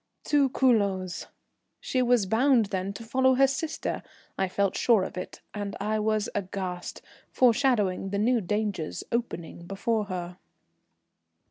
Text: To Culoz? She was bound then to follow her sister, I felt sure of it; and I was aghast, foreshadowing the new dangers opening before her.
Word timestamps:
To 0.23 0.49
Culoz? 0.49 1.27
She 1.79 2.01
was 2.01 2.25
bound 2.25 2.65
then 2.71 2.91
to 2.93 3.03
follow 3.03 3.35
her 3.35 3.45
sister, 3.45 4.01
I 4.35 4.47
felt 4.47 4.75
sure 4.75 5.03
of 5.03 5.15
it; 5.15 5.41
and 5.53 5.75
I 5.79 5.99
was 5.99 6.27
aghast, 6.33 7.03
foreshadowing 7.29 8.09
the 8.09 8.17
new 8.17 8.41
dangers 8.41 9.03
opening 9.11 9.67
before 9.67 10.05
her. 10.05 10.39